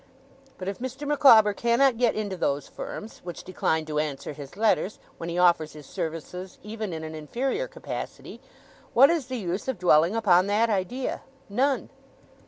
[0.57, 1.07] But if Mr.
[1.07, 5.73] Micawber cannot get into those firms which decline to answer his letters, when he offers
[5.73, 8.41] his services even in an inferior capacity
[8.95, 11.21] what is the use of dwelling upon that idea?
[11.49, 11.91] None.